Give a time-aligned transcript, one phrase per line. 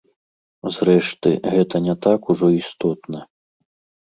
[0.77, 3.19] Зрэшты, гэта не так ужо істотна.